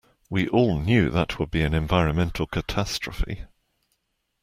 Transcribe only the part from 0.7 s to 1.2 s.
knew